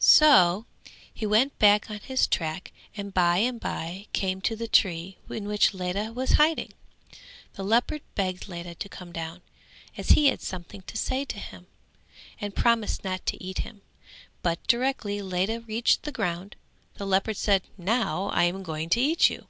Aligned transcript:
So 0.00 0.66
he 1.14 1.24
went 1.26 1.56
back 1.60 1.88
on 1.88 1.98
his 2.00 2.26
track 2.26 2.72
and 2.96 3.14
by 3.14 3.36
and 3.36 3.60
bye 3.60 4.08
came 4.12 4.40
to 4.40 4.56
the 4.56 4.66
tree 4.66 5.18
in 5.30 5.46
which 5.46 5.72
Ledha 5.72 6.12
was 6.12 6.32
hiding. 6.32 6.72
The 7.52 7.62
leopard 7.62 8.02
begged 8.16 8.48
Ledha 8.48 8.74
to 8.74 8.88
come 8.88 9.12
down, 9.12 9.42
as 9.96 10.08
he 10.08 10.26
had 10.26 10.42
something 10.42 10.80
to 10.88 10.96
say 10.96 11.24
to 11.26 11.38
him, 11.38 11.68
and 12.40 12.52
promised 12.56 13.04
not 13.04 13.24
to 13.26 13.40
eat 13.40 13.58
him; 13.58 13.82
but 14.42 14.58
directly 14.66 15.22
Ledha 15.22 15.60
reached 15.60 16.02
the 16.02 16.10
ground 16.10 16.56
the 16.94 17.06
leopard 17.06 17.36
said 17.36 17.62
"Now 17.78 18.26
I 18.32 18.42
am 18.50 18.64
going 18.64 18.88
to 18.88 19.00
eat 19.00 19.30
you." 19.30 19.46